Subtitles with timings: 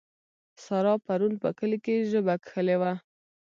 [0.63, 2.93] سارا پرون په کلي کې ژبه کښلې وه.